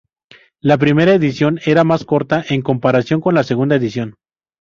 La 0.61 0.79
primera 0.79 1.13
edición 1.13 1.59
era 1.63 1.83
más 1.83 2.05
corta 2.05 2.43
en 2.49 2.63
comparación 2.63 3.21
con 3.21 3.35
la 3.35 3.43
segunda 3.43 3.75
edición. 3.75 4.15